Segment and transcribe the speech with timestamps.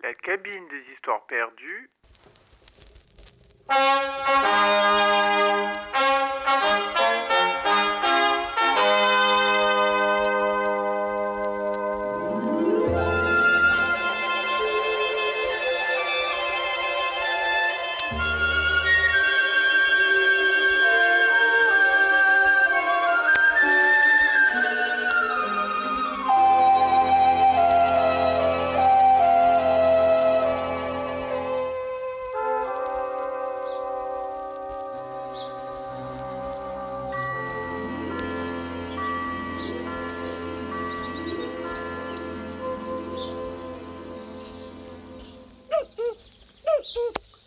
[0.00, 1.90] La cabine des histoires perdues.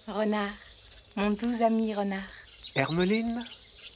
[0.07, 0.49] Renard,
[1.15, 2.19] mon doux ami renard,
[2.75, 3.43] Hermeline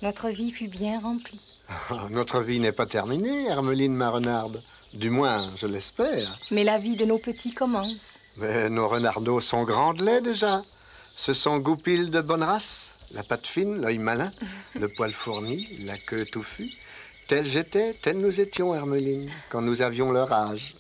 [0.01, 1.39] notre vie fut bien remplie.
[1.69, 4.61] Ah, Notre vie n'est pas terminée, Hermeline ma renarde.
[4.93, 6.37] Du moins, je l'espère.
[6.51, 7.95] Mais la vie de nos petits commence.
[8.37, 10.61] Mais nos renardeaux sont grands de lait déjà.
[11.15, 12.93] Ce sont goupilles de bonne race.
[13.11, 14.31] La patte fine, l'œil malin,
[14.79, 16.71] le poil fourni, la queue touffue.
[17.27, 20.75] Tel j'étais, tel nous étions, Hermeline, quand nous avions leur âge.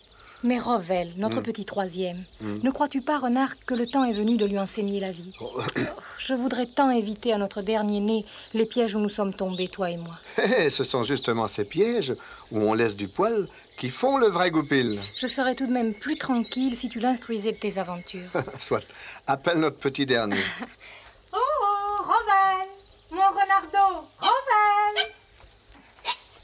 [0.45, 1.43] Mais Revel, notre Mm.
[1.43, 2.57] petit troisième, Mm.
[2.61, 5.33] ne crois-tu pas, renard, que le temps est venu de lui enseigner la vie?
[5.41, 5.59] Oh,
[6.19, 9.89] Je voudrais tant éviter à notre dernier né les pièges où nous sommes tombés, toi
[9.89, 10.19] et moi.
[10.37, 12.13] hé, ce sont justement ces pièges
[12.51, 13.47] où on laisse du poil
[13.79, 15.01] qui font le vrai goupil.
[15.17, 18.29] Je serais tout de même plus tranquille si tu l'instruisais de tes aventures.
[18.59, 18.83] Soit,
[19.25, 20.37] appelle notre petit dernier.
[21.33, 22.67] oh, oh, Revel
[23.09, 25.11] Mon renardeau Revel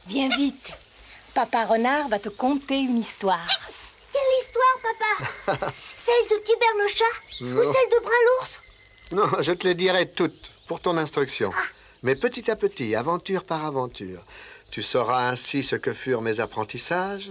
[0.08, 0.72] Viens vite
[1.36, 3.48] Papa Renard va te conter une histoire.
[4.82, 5.74] Papa
[6.06, 8.62] Celle de Tibère le chat ou celle de Brun l'ours
[9.12, 11.52] Non, je te les dirai toutes pour ton instruction.
[12.04, 14.24] Mais petit à petit, aventure par aventure,
[14.72, 17.30] tu sauras ainsi ce que furent mes apprentissages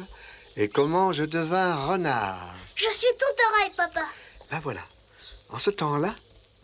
[0.57, 2.55] et comment je devins renard.
[2.77, 4.05] Je suis tout oreille, papa.
[4.51, 4.83] Ben voilà.
[5.49, 6.15] En ce temps-là,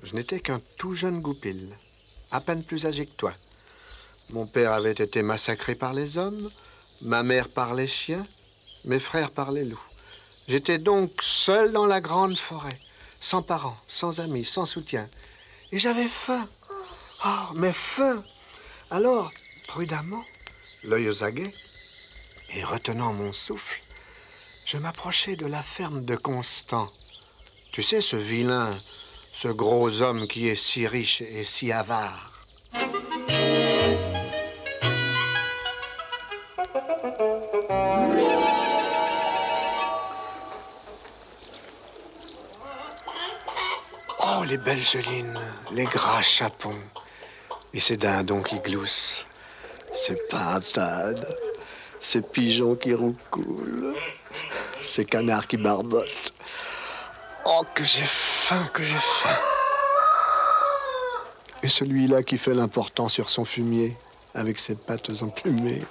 [0.03, 1.71] je n'étais qu'un tout jeune goupil,
[2.31, 3.33] à peine plus âgé que toi.
[4.31, 6.51] Mon père avait été massacré par les hommes,
[7.01, 8.25] ma mère par les chiens,
[8.85, 9.83] mes frères par les loups.
[10.49, 12.79] J'étais donc seul dans la grande forêt,
[13.21, 15.09] sans parents, sans amis, sans soutien.
[15.73, 16.49] Et j'avais faim.
[17.25, 18.23] Oh, mais faim
[18.91, 19.33] Alors,
[19.67, 20.25] prudemment,
[20.85, 21.53] l'œil aux aguets,
[22.51, 23.81] et retenant mon souffle,
[24.65, 26.93] je m'approchai de la ferme de Constant.
[27.73, 28.71] Tu sais, ce vilain,
[29.33, 32.36] ce gros homme qui est si riche et si avare.
[44.49, 45.41] Les belles gelines,
[45.73, 46.79] les gras chapons,
[47.75, 49.27] et ces dindons qui gloussent,
[49.93, 51.37] ces pintades,
[52.01, 53.95] ces pigeons qui roucoulent,
[54.81, 56.33] ces canards qui barbotent.
[57.45, 59.39] Oh, que j'ai faim, que j'ai faim.
[61.63, 63.97] Et celui-là qui fait l'important sur son fumier,
[64.35, 65.83] avec ses pattes emplumées,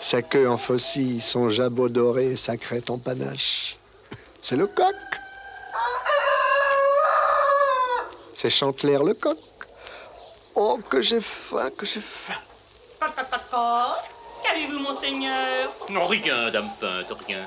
[0.00, 3.76] sa queue en faucille, son jabot doré, sa crête en panache.
[4.40, 4.94] C'est le coq.
[8.42, 9.38] C'est Chantelaire le coq.
[10.56, 12.34] Oh, que j'ai faim, que j'ai faim.
[14.42, 15.70] Qu'avez-vous, monseigneur?
[15.88, 17.46] Non, rien, dame peinte, rien.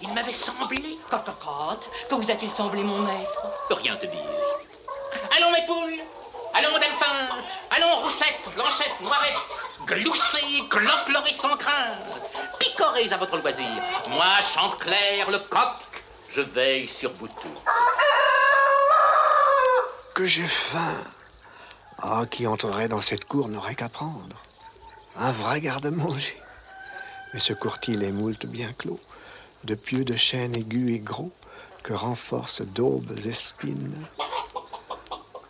[0.00, 0.98] Il m'avait semblé.
[1.10, 1.28] Cote,
[2.08, 3.48] que vous a-t-il semblé, mon maître?
[3.68, 4.24] Rien te dire.
[5.36, 6.00] Allons, mes poules
[6.54, 9.34] Allons, dame peinte Allons, roussette, blanchette, noirette
[9.84, 11.98] Gloussez, cloplerez sans crainte
[12.58, 13.68] Picorez à votre loisir
[14.08, 18.17] Moi, chante clair, le coq, je veille sur vous tous.
[20.18, 20.96] Que j'ai faim.
[22.02, 24.42] Ah, qui entrerait dans cette cour n'aurait qu'à prendre.
[25.16, 26.36] Un vrai garde-manger.
[27.32, 28.98] Mais ce courtil est moult bien clos,
[29.62, 31.30] de pieux de chêne aigus et gros,
[31.84, 33.94] que renforcent daubes et spines.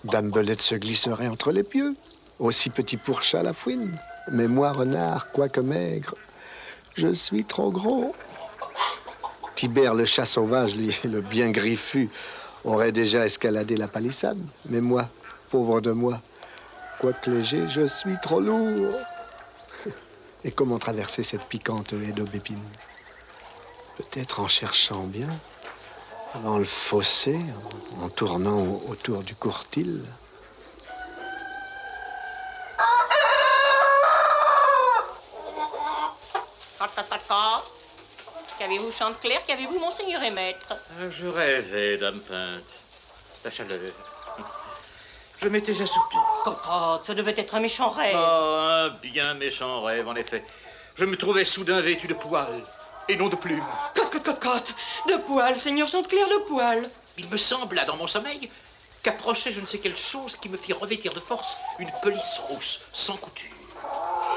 [0.04, 1.94] Dame Belette se glisserait entre les pieux,
[2.38, 3.98] aussi petit pour chat la fouine.
[4.30, 6.14] Mais moi, renard, quoique maigre,
[6.94, 8.14] je suis trop gros.
[9.54, 12.10] Tibère le chat sauvage, lui, le bien griffu,
[12.64, 14.38] aurait déjà escaladé la palissade.
[14.68, 15.08] Mais moi,
[15.50, 16.20] pauvre de moi,
[17.00, 18.98] quoique léger, je suis trop lourd.
[20.44, 22.62] Et comment traverser cette piquante haie d'aubépine?
[23.96, 25.28] Peut-être en cherchant bien,
[26.44, 27.38] dans le fossé,
[28.00, 30.02] en, tournant au- autour du courtil.
[38.58, 40.66] Qu'avez-vous, Chanteclair Qu'avez-vous, monseigneur et maître?
[40.70, 42.62] Ah, Je rêvais, dame peinte.
[43.44, 43.78] La chaleur.
[45.40, 46.16] Je m'étais assoupi.
[46.44, 48.16] Cocotte, ça devait être un méchant rêve.
[48.18, 50.44] Oh, un bien méchant rêve, en effet.
[50.96, 52.62] Je me trouvais soudain vêtu de poils
[53.08, 53.64] et non de plumes.
[53.94, 54.74] Cote, cote, cote, cote.
[55.06, 56.90] De poil, seigneur Chanteclair, de poil.
[57.18, 58.50] Il me sembla dans mon sommeil
[59.02, 62.80] qu'approchait je ne sais quelle chose qui me fit revêtir de force une pelisse rousse,
[62.92, 63.52] sans couture.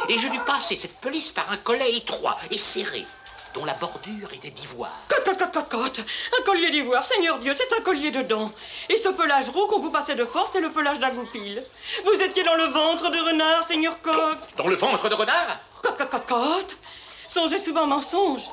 [0.09, 3.05] Et je dus passer cette pelisse par un collet étroit et serré,
[3.53, 4.95] dont la bordure était d'ivoire.
[5.09, 5.99] Cote, cote, cote, cote, cote.
[6.39, 8.51] Un collier d'ivoire, seigneur Dieu, c'est un collier de dents.
[8.89, 11.63] Et ce pelage roux qu'on vous passait de force, c'est le pelage d'un goupil.
[12.05, 14.37] Vous étiez dans le ventre de renard, seigneur Coq.
[14.57, 15.59] Dans le ventre de renard?
[15.81, 16.77] Cote, cote, cote, cote.
[17.27, 18.43] Songez souvent mensonge.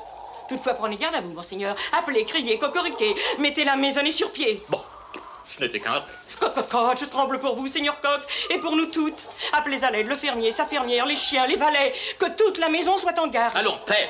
[0.49, 1.77] Toutefois, prenez garde à vous, monseigneur.
[1.93, 3.15] Appelez, criez, cocoriquez.
[3.39, 4.65] Mettez la maisonnée sur pied.
[4.69, 4.83] Bon,
[5.47, 6.03] ce n'était qu'un rêve.
[6.41, 9.25] Cote, cote, cote, je tremble pour vous, Seigneur Coq, et pour nous toutes.
[9.53, 12.97] Appelez à l'aide le fermier, sa fermière, les chiens, les valets, que toute la maison
[12.97, 13.57] soit en garde.
[13.57, 14.09] Allons, paix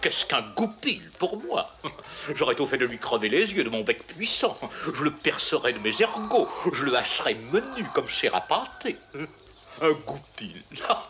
[0.00, 1.70] Qu'est-ce qu'un goupil pour moi?
[2.34, 4.58] J'aurais tout fait de lui crever les yeux de mon bec puissant.
[4.92, 6.48] Je le percerais de mes ergots.
[6.72, 8.08] Je le hacherais menu comme
[8.48, 8.98] pâté.
[9.80, 10.62] Un goupil.
[10.88, 11.04] Ah.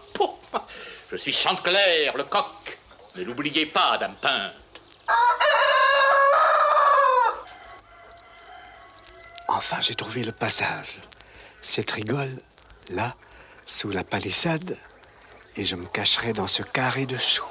[1.10, 2.78] Je suis Chanteclair, le coq.
[3.16, 4.52] Ne l'oubliez pas, dame peinte.
[9.49, 11.00] Enfin, j'ai trouvé le passage.
[11.62, 12.38] Cette rigole,
[12.90, 13.14] là,
[13.66, 14.76] sous la palissade,
[15.58, 17.44] et je me cacherai dans ce carré de choux.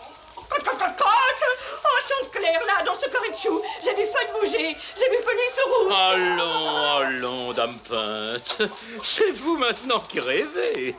[0.49, 1.43] Cote, cote, cote, cote
[1.83, 5.59] Oh, Chante-Clair, là, dans ce carré de chou, j'ai vu feuille bouger, j'ai vu pelisse
[5.65, 5.93] rouge.
[5.93, 8.57] Allons, allons, dame peinte.
[9.03, 10.95] C'est vous maintenant qui rêvez.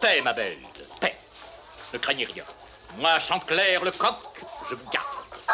[0.00, 0.58] Paix, ma belle,
[1.00, 1.16] paix.
[1.92, 2.44] Ne craignez rien.
[2.98, 4.16] Moi, Chanteclair, le coq,
[4.68, 5.06] je vous garde.
[5.46, 5.52] Oh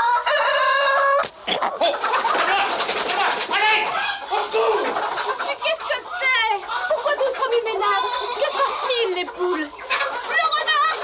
[3.53, 3.82] Allez
[4.31, 4.87] Au secours
[5.47, 6.53] Mais qu'est-ce que c'est?
[6.88, 8.06] Pourquoi tous remue-ménage
[8.37, 9.69] Que se passe-t-il, les poules
[10.29, 10.99] Le renard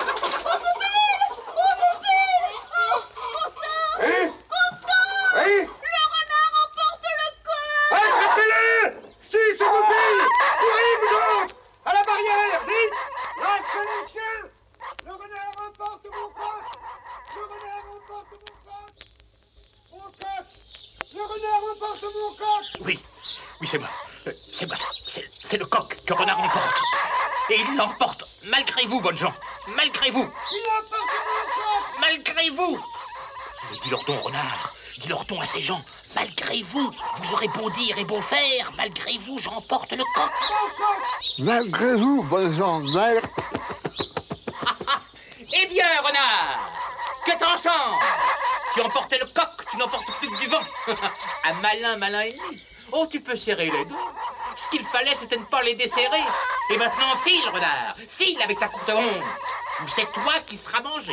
[0.45, 1.21] Au goupil
[1.57, 2.43] Au goupil
[2.79, 2.99] Oh,
[3.35, 8.65] Constant Hein Constant Hein Le renard emporte le corps Attrapez-le
[9.29, 10.19] Si, c'est goupil
[10.61, 11.55] Courez, vous autres
[11.87, 12.97] À la barrière, vite
[13.41, 14.43] Lâchez les chiens
[15.07, 16.65] Le renard emporte mon coq
[17.37, 18.93] Le renard emporte mon coq
[19.93, 20.47] Mon coq
[21.15, 22.97] Le renard emporte mon coq Oui,
[23.61, 23.89] oui, c'est moi.
[24.53, 24.87] C'est moi, ça.
[25.07, 26.83] C'est le coq que Renard emporte.
[27.51, 29.35] Et il l'emporte malgré vous, bonnes gens.
[29.69, 30.29] Malgré vous.
[30.53, 32.79] Il emporte mon coq Malgré vous.
[33.71, 34.75] Mais dis-leur donc, Renard.
[34.99, 35.83] Dis-leur donc à ces gens.
[36.15, 36.91] Malgré vous.
[37.23, 38.73] Vous aurez beau dire et beau faire.
[38.77, 40.31] Malgré vous, j'emporte le coq.
[41.39, 43.23] Malgré vous, bon gens, mal...
[45.59, 46.71] Eh bien, renard,
[47.25, 47.73] que t'en sens
[48.75, 50.65] Tu emportais le coq, tu n'emportes plus que du vent.
[51.45, 52.66] Un malin, malin ennemi.
[52.99, 54.15] Oh, tu peux serrer les doigts.
[54.57, 56.25] Ce qu'il fallait, c'était ne pas les desserrer.
[56.71, 57.95] Et maintenant, file, renard.
[58.09, 59.23] File avec ta courte honte.
[59.83, 61.13] Ou c'est toi qui seras mangé.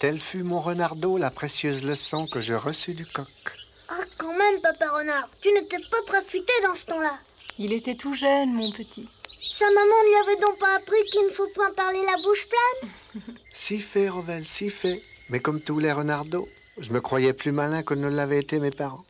[0.00, 3.28] Tel fut mon renardeau la précieuse leçon que je reçus du coq.
[3.90, 7.18] Ah, quand même, papa renard, tu n'étais pas très futé dans ce temps-là.
[7.58, 9.08] Il était tout jeune, mon petit.
[9.52, 12.46] Sa maman ne lui avait donc pas appris qu'il ne faut point parler la bouche
[12.48, 12.90] pleine?
[13.52, 15.02] Si fait, Revel, si fait.
[15.28, 18.70] Mais comme tous les renardeaux, je me croyais plus malin que ne l'avaient été mes
[18.70, 19.04] parents.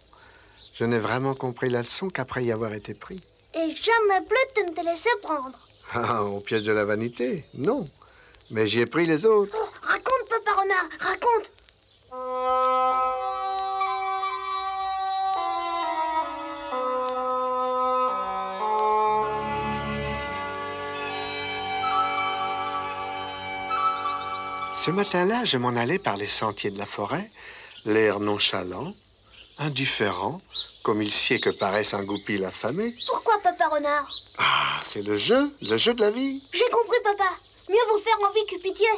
[0.75, 3.23] Je n'ai vraiment compris la leçon qu'après y avoir été pris.
[3.55, 5.59] Et jamais plus tu ne te laissais prendre.
[5.95, 7.87] Ah, au piège de la vanité Non.
[8.51, 9.55] Mais j'y ai pris les autres.
[9.55, 11.51] Oh, raconte, papa renard, raconte
[24.75, 27.31] Ce matin-là, je m'en allais par les sentiers de la forêt,
[27.85, 28.95] l'air nonchalant,
[29.59, 30.41] indifférent,
[30.83, 32.95] comme il sied que paraisse un goupil affamé.
[33.07, 34.11] Pourquoi, papa renard?
[34.39, 36.43] Ah, c'est le jeu, le jeu de la vie.
[36.53, 37.31] J'ai compris, papa.
[37.69, 38.89] Mieux vaut faire envie que pitié.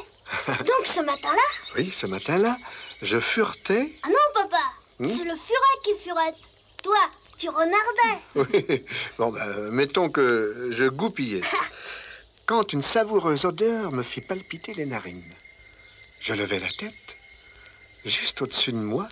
[0.64, 1.76] Donc, ce matin-là?
[1.76, 2.56] Oui, ce matin-là,
[3.02, 3.98] je furetais.
[4.02, 4.62] Ah non, papa
[5.00, 5.08] Hmm?
[5.08, 6.36] C'est le furet qui furette.
[6.82, 8.20] Toi, tu renardais.
[8.36, 8.84] Oui.
[9.18, 11.42] Bon, ben, mettons que je goupillais.
[12.46, 15.34] Quand une savoureuse odeur me fit palpiter les narines.
[16.24, 17.16] Je levai la tête.
[18.06, 19.06] Juste au-dessus de moi,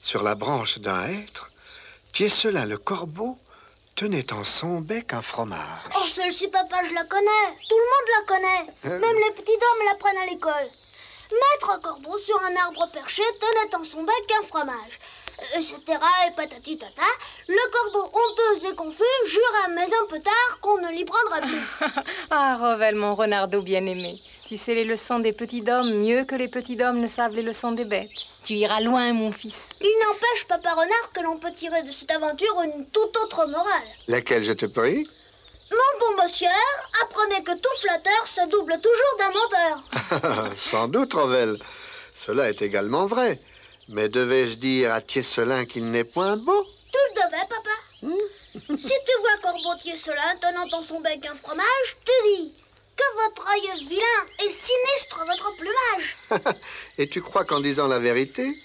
[0.00, 1.50] sur la branche d'un hêtre,
[2.14, 3.36] Tiesela le corbeau
[3.94, 5.82] tenait en son bec un fromage.
[5.94, 7.46] Oh, celle-ci, papa, je la connais.
[7.68, 8.72] Tout le monde la connaît.
[8.86, 10.70] Euh, Même les petits hommes l'apprennent à l'école.
[11.30, 14.98] Maître Corbeau sur un arbre perché tenait en son bec un fromage.
[15.56, 15.74] Etc.
[16.26, 17.02] et patati tata.
[17.48, 22.02] Le corbeau honteux et confus jura, mais un peu tard, qu'on ne l'y prendra plus.
[22.30, 24.22] Ah, Revel, mon renardeau bien-aimé.
[24.50, 27.42] Tu sais les leçons des petits hommes mieux que les petits hommes ne savent les
[27.44, 28.10] leçons des bêtes.
[28.42, 29.54] Tu iras loin, mon fils.
[29.80, 33.86] Il n'empêche, papa renard, que l'on peut tirer de cette aventure une toute autre morale.
[34.08, 35.08] Laquelle je te prie?
[35.70, 36.48] Mon bon monsieur,
[37.00, 40.52] apprenez que tout flatteur se double toujours d'un menteur.
[40.56, 41.56] Sans doute, Revel.
[42.12, 43.38] Cela est également vrai.
[43.88, 46.66] Mais devais-je dire à Tieselin qu'il n'est point beau?
[46.92, 48.76] Tu le devais, papa.
[48.76, 52.52] si tu vois Corbeau Tieselin tenant dans son bec un fromage, tu dis
[53.00, 56.56] que votre œil vilain et sinistre votre plumage.
[56.98, 58.56] Et tu crois qu'en disant la vérité,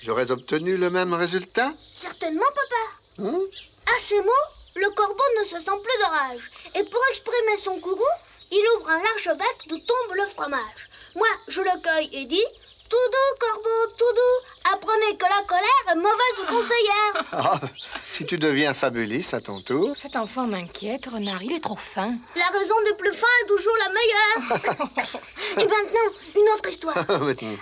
[0.00, 1.72] j'aurais obtenu le même résultat?
[1.98, 3.28] Certainement, papa.
[3.28, 3.42] Hmm?
[3.86, 4.46] À ces mots,
[4.76, 6.50] le corbeau ne se sent plus de rage.
[6.74, 8.16] Et pour exprimer son courroux,
[8.50, 10.88] il ouvre un large bec d'où tombe le fromage.
[11.14, 12.44] Moi, je le cueille et dis
[12.92, 17.24] Tout doux, corbeau, tout doux, apprenez que la colère est mauvaise conseillère.
[17.32, 17.58] Ah,
[18.10, 21.42] Si tu deviens fabuliste à ton tour, Cet enfant m'inquiète, renard.
[21.42, 22.08] Il est trop fin.
[22.36, 24.82] La raison du plus fin est toujours la meilleure.
[25.58, 26.98] et maintenant, une autre histoire.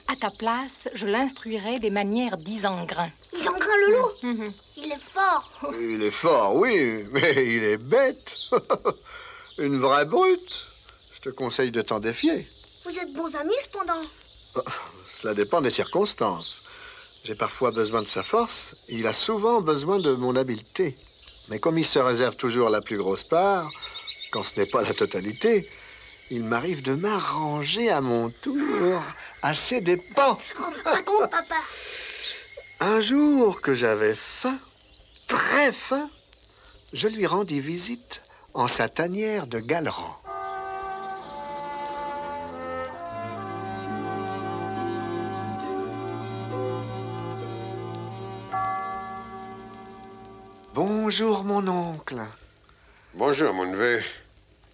[0.08, 3.10] À ta place, je l'instruirai des manières d'Isengrin.
[3.32, 4.10] Ils en grain le loup.
[4.24, 4.52] Mhm.
[4.78, 5.52] Il est fort.
[5.78, 8.34] il est fort, oui, mais il est bête.
[9.58, 10.66] Une vraie brute.
[11.14, 12.48] Je te conseille de t'en défier.
[12.84, 14.02] Vous êtes bons amis cependant.
[15.12, 16.62] Cela dépend des circonstances.
[17.24, 20.96] J'ai parfois besoin de sa force, il a souvent besoin de mon habileté.
[21.48, 23.70] Mais comme il se réserve toujours la plus grosse part,
[24.30, 25.68] quand ce n'est pas la totalité,
[26.30, 29.02] il m'arrive de m'arranger à mon tour
[29.42, 30.38] à ses dépens.
[30.84, 31.56] Raconte, papa.
[32.78, 34.58] Un jour que j'avais faim,
[35.26, 36.08] très faim,
[36.92, 38.22] je lui rendis visite
[38.54, 40.16] en sa tanière de Galeran.
[51.10, 52.20] Bonjour mon oncle.
[53.14, 54.00] Bonjour, mon neveu.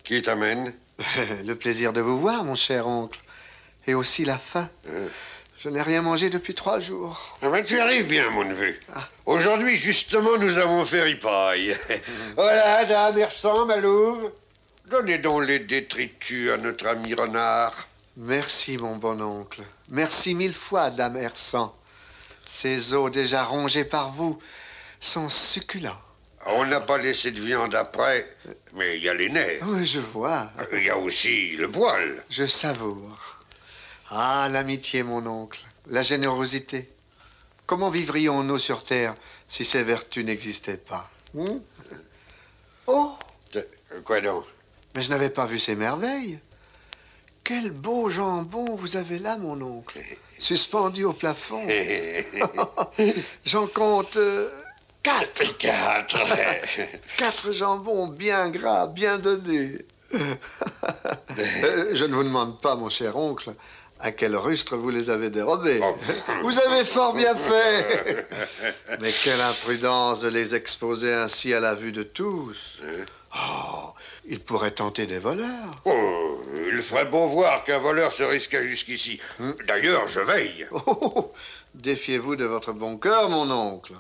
[0.05, 0.75] Qui t'amène
[1.47, 3.19] Le plaisir de vous voir, mon cher oncle.
[3.87, 4.69] Et aussi la faim.
[4.87, 5.09] Euh.
[5.59, 7.39] Je n'ai rien mangé depuis trois jours.
[7.41, 8.75] Ah ben, tu arrives bien, mon neveu.
[8.95, 9.09] Ah.
[9.25, 11.75] Aujourd'hui, justement, nous avons fait ripaille.
[12.37, 14.31] voilà, dame, Ersan, Malouve.
[14.91, 17.89] Donnez donc les détritus à notre ami renard.
[18.19, 19.63] Merci, mon bon oncle.
[19.89, 21.75] Merci mille fois, dame Hersan.
[22.45, 24.39] Ces os déjà rongés par vous
[25.01, 25.97] sont succulents.
[26.49, 28.37] On n'a pas laissé de viande après,
[28.75, 29.63] mais il y a les nerfs.
[29.67, 30.51] Oui, je vois.
[30.73, 32.23] Il y a aussi le poil.
[32.31, 33.43] Je savoure.
[34.11, 35.61] Ah, l'amitié, mon oncle.
[35.89, 36.89] La générosité.
[37.67, 39.15] Comment vivrions-nous sur Terre
[39.49, 41.59] si ces vertus n'existaient pas Hmm?
[42.87, 43.17] Oh,
[44.05, 44.45] Quoi donc?
[44.95, 46.39] Mais je n'avais pas vu ces merveilles.
[47.45, 49.99] Quel beau jambon vous avez là, mon oncle.
[50.39, 51.67] Suspendu au plafond.
[53.45, 54.51] J'en compte euh,
[55.07, 55.57] quatre.
[55.59, 56.19] Quatre.
[57.17, 59.87] Quatre jambons bien gras, bien dodés.
[61.39, 63.53] Euh, je ne vous demande pas, mon cher oncle,
[64.01, 65.81] à quel rustre vous les avez dérobés.
[65.83, 65.95] Oh.
[66.43, 68.27] Vous avez fort bien fait.
[69.01, 72.81] Mais quelle imprudence de les exposer ainsi à la vue de tous.
[73.35, 73.91] Oh,
[74.27, 75.83] ils pourraient tenter des voleurs.
[75.85, 76.41] Oh,
[76.73, 79.21] il ferait beau voir qu'un voleur se risquait jusqu'ici.
[79.67, 80.67] D'ailleurs, je veille.
[80.71, 81.35] Oh,
[81.75, 83.93] Défiez-vous de votre bon cœur, mon oncle.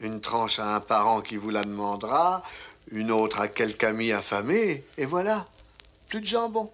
[0.00, 2.42] Une tranche à un parent qui vous la demandera,
[2.90, 5.46] une autre à quelque ami affamé, et voilà.
[6.08, 6.70] Plus de jambon.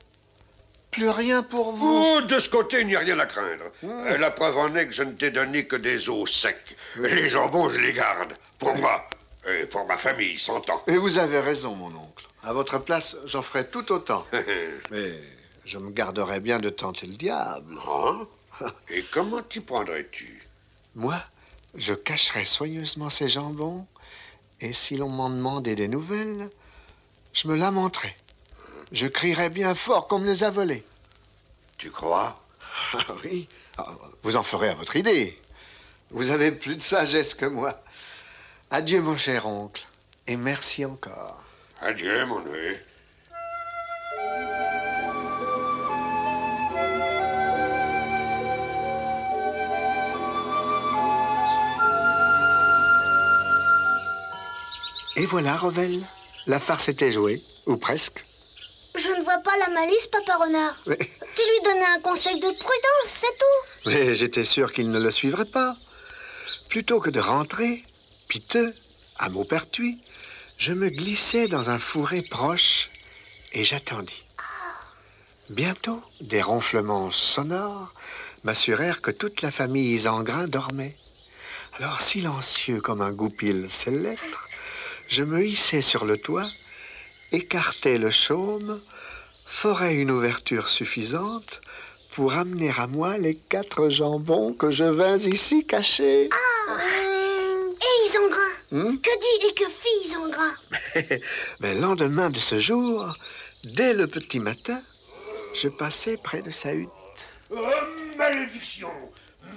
[0.91, 2.17] Plus rien pour vous.
[2.17, 3.65] Oh, de ce côté, il n'y a rien à craindre.
[3.85, 6.77] Euh, La preuve en est que je ne t'ai donné que des os secs.
[6.97, 8.33] Les jambons, je les garde.
[8.59, 9.09] Pour moi.
[9.49, 10.83] Et pour ma famille, s'entend.
[10.89, 12.27] Et vous avez raison, mon oncle.
[12.43, 14.27] À votre place, j'en ferai tout autant.
[14.91, 15.21] Mais
[15.65, 17.77] je me garderais bien de tenter le diable.
[17.89, 18.27] Hein?
[18.91, 20.47] Et comment t'y prendrais-tu?
[20.97, 21.23] Moi,
[21.75, 23.87] je cacherai soigneusement ces jambons,
[24.61, 26.51] et si l'on m'en demandait des nouvelles,
[27.33, 28.17] je me lamenterai.
[28.93, 30.85] Je crierai bien fort qu'on me les a volés.
[31.79, 32.43] Tu crois?
[32.93, 33.49] Ah oui,
[33.79, 35.39] Ah, vous en ferez à votre idée.
[36.11, 37.81] Vous avez plus de sagesse que moi.
[38.71, 39.87] Adieu, mon cher oncle,
[40.27, 41.43] et merci encore.
[41.81, 42.77] Adieu, mon neveu.
[55.21, 56.03] Et voilà, Revel,
[56.47, 58.25] la farce était jouée, ou presque.
[58.97, 60.81] Je ne vois pas la malice, papa renard.
[60.87, 63.91] Mais, Tu lui donnais un conseil de prudence, c'est tout.
[63.91, 65.77] mais j'étais sûr qu'il ne le suivrait pas.
[66.71, 67.85] Plutôt que de rentrer,
[68.29, 68.75] piteux,
[69.19, 70.01] à Maupertuis,
[70.57, 72.89] je me glissai dans un fourré proche
[73.53, 74.25] et j'attendis.
[75.51, 77.93] Bientôt, des ronflements sonores
[78.43, 80.97] m'assurèrent que toute la famille Isengrin dormait.
[81.79, 84.25] Alors, silencieux comme un goupil céleste,
[85.11, 86.49] je me hissai sur le toit,
[87.33, 88.81] écartai le chaume,
[89.45, 91.61] forai une ouverture suffisante
[92.13, 96.27] pour amener à moi les quatre jambons que je vins ici cacher.
[96.27, 98.97] Et Isengrin Hmm?
[98.99, 100.55] Que dit et que fit Isengrin
[101.61, 103.17] Mais le lendemain de ce jour,
[103.65, 104.81] dès le petit matin,
[105.55, 106.89] je passai près de sa hutte.
[107.51, 107.57] Oh,
[108.17, 108.93] malédiction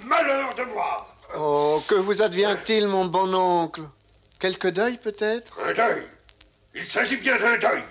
[0.04, 1.14] Malheur de moi.
[1.36, 3.82] Oh, que vous advient-il, mon bon oncle?
[4.38, 5.58] Quelque deuil, peut-être?
[5.60, 6.02] Un deuil.
[6.74, 7.82] Il s'agit bien d'un deuil.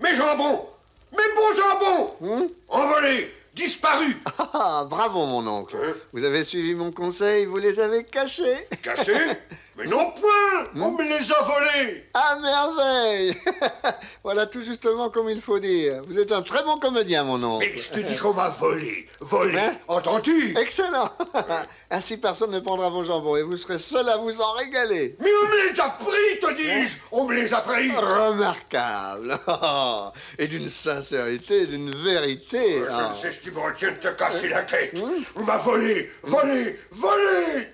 [0.00, 0.66] Mes jambons.
[1.12, 2.16] Mes beaux jambons.
[2.20, 3.32] Hmm Envolés.
[3.54, 4.16] Disparus.
[4.52, 5.76] Ah, bravo, mon oncle.
[5.76, 5.94] Hein?
[6.12, 8.66] Vous avez suivi mon conseil, vous les avez cachés.
[8.82, 9.12] Cachés?
[9.76, 13.36] Mais non point On me les a volés À merveille
[14.22, 16.02] Voilà tout justement comme il faut dire.
[16.06, 17.66] Vous êtes un très bon comédien, mon oncle.
[17.72, 21.10] Mais je te dis qu'on m'a volé Volé Hein Entends-tu Excellent
[21.90, 25.16] Ainsi, personne ne prendra vos jambons et vous serez seul à vous en régaler.
[25.20, 29.38] Mais on me les a pris, te dis-je On me les a pris Remarquable
[30.38, 32.78] Et d'une sincérité, d'une vérité.
[32.78, 34.94] Je ne sais ce qui me retient de te casser la tête
[35.34, 37.68] On m'a volé Volé Volé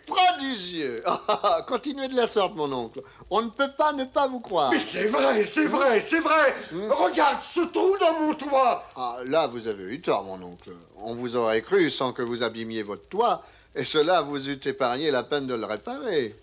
[0.98, 3.02] Prodigieux Continuez de la sorte, mon oncle.
[3.30, 4.70] On ne peut pas ne pas vous croire.
[4.72, 9.46] Mais c'est vrai, c'est vrai, c'est vrai Regarde ce trou dans mon toit Ah, là,
[9.46, 10.70] vous avez eu tort, mon oncle.
[11.02, 13.42] On vous aurait cru sans que vous abîmiez votre toit,
[13.74, 16.36] et cela vous eût épargné la peine de le réparer.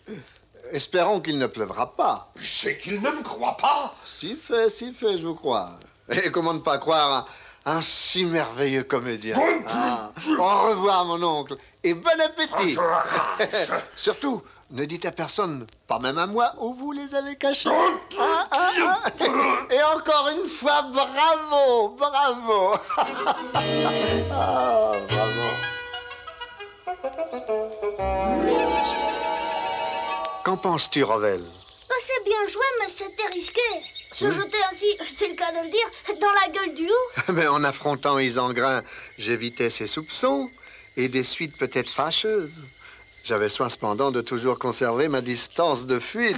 [0.71, 2.31] Espérons qu'il ne pleuvra pas.
[2.43, 5.71] C'est qu'il ne me croit pas Si fait, si fait, je vous crois.
[6.09, 7.27] Et comment ne pas croire
[7.65, 9.37] un, un si merveilleux comédien
[9.67, 11.55] Ah, Au revoir, mon oncle,
[11.87, 12.77] et bon appétit.
[13.95, 17.69] Surtout, ne dites à personne, pas même à moi, où vous les avez cachés.
[18.19, 19.09] Ah, ah, ah.
[19.71, 22.75] Et encore une fois, bravo, bravo.
[24.39, 25.47] Ah, bravo.
[30.43, 31.41] Qu'en penses-tu, Revel
[31.89, 33.61] Bah, C'est bien joué, mais c'était risqué.
[34.11, 36.93] Se jeter ainsi, c'est le cas de le dire, dans la gueule du loup.
[37.33, 38.81] Mais en affrontant Isengrin,
[39.17, 40.49] j'évitais ses soupçons
[40.97, 42.63] et des suites peut-être fâcheuses.
[43.23, 46.37] J'avais soin cependant de toujours conserver ma distance de fuite.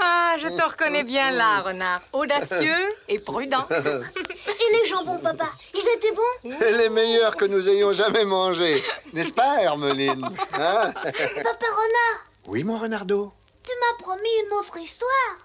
[0.00, 2.02] Ah, je te reconnais bien là, renard.
[2.12, 3.66] Audacieux et prudent.
[3.70, 6.56] Et les jambons, papa, ils étaient bons?
[6.78, 8.82] Les meilleurs que nous ayons jamais mangés.
[9.12, 10.92] N'est-ce pas, Hermeline Hein?
[10.92, 13.32] Papa Renard, Oui, mon renardeau.
[13.64, 15.38] tu m'as promis une autre histoire.